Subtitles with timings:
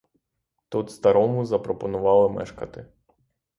[0.69, 2.85] Тут старому запропонували мешкати.